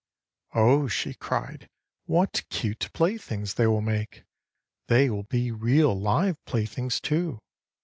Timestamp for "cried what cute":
1.13-2.89